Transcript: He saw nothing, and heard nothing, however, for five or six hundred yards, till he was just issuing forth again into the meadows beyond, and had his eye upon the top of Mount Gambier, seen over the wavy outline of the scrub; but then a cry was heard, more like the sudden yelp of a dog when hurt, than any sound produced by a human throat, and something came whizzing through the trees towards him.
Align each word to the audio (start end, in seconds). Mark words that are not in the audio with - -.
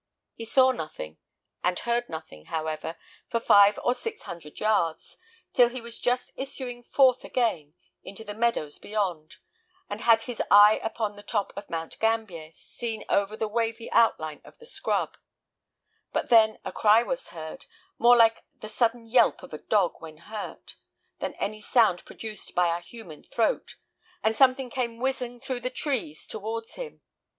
He 0.33 0.45
saw 0.45 0.71
nothing, 0.71 1.19
and 1.63 1.77
heard 1.77 2.09
nothing, 2.09 2.45
however, 2.45 2.97
for 3.29 3.39
five 3.39 3.77
or 3.83 3.93
six 3.93 4.23
hundred 4.23 4.59
yards, 4.59 5.15
till 5.53 5.69
he 5.69 5.79
was 5.79 5.99
just 5.99 6.31
issuing 6.35 6.81
forth 6.81 7.23
again 7.23 7.75
into 8.03 8.23
the 8.23 8.33
meadows 8.33 8.79
beyond, 8.79 9.35
and 9.91 10.01
had 10.01 10.23
his 10.23 10.41
eye 10.49 10.79
upon 10.81 11.15
the 11.15 11.21
top 11.21 11.53
of 11.55 11.69
Mount 11.69 11.99
Gambier, 11.99 12.49
seen 12.55 13.05
over 13.09 13.37
the 13.37 13.47
wavy 13.47 13.91
outline 13.91 14.41
of 14.43 14.57
the 14.57 14.65
scrub; 14.65 15.17
but 16.11 16.29
then 16.29 16.57
a 16.65 16.71
cry 16.71 17.03
was 17.03 17.27
heard, 17.27 17.67
more 17.99 18.17
like 18.17 18.43
the 18.55 18.69
sudden 18.69 19.05
yelp 19.05 19.43
of 19.43 19.53
a 19.53 19.59
dog 19.59 19.93
when 19.99 20.17
hurt, 20.17 20.77
than 21.19 21.35
any 21.35 21.61
sound 21.61 22.03
produced 22.05 22.55
by 22.55 22.75
a 22.75 22.81
human 22.81 23.21
throat, 23.21 23.75
and 24.23 24.35
something 24.35 24.71
came 24.71 24.97
whizzing 24.97 25.39
through 25.39 25.59
the 25.59 25.69
trees 25.69 26.25
towards 26.25 26.73
him. 26.73 27.01